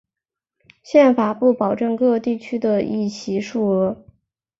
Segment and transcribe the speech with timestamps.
[0.81, 4.03] 宪法不保证各地区的议席数额。